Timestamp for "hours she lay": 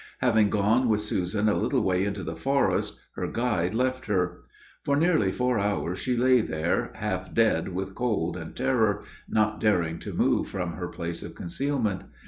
5.59-6.41